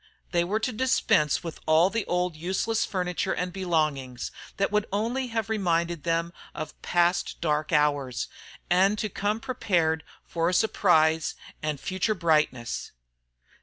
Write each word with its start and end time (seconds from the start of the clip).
They 0.31 0.43
were 0.43 0.59
to 0.61 0.71
dispense 0.71 1.43
with 1.43 1.59
all 1.67 1.91
the 1.91 2.05
old 2.07 2.35
useless 2.35 2.85
furniture 2.85 3.33
and 3.33 3.53
belongings, 3.53 4.31
that 4.57 4.71
would 4.71 4.87
only 4.91 5.27
have 5.27 5.47
reminded 5.47 6.05
them 6.05 6.33
of 6.55 6.81
past 6.81 7.39
dark 7.39 7.71
hours, 7.71 8.27
and 8.67 8.97
to 8.97 9.09
come 9.09 9.39
prepared 9.39 10.03
for 10.25 10.49
a 10.49 10.55
surprise 10.55 11.35
and 11.61 11.79
future 11.79 12.15
brightness. 12.15 12.91